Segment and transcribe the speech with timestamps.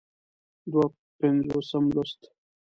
[0.71, 0.85] دوه
[1.19, 2.21] پينځوسم لوست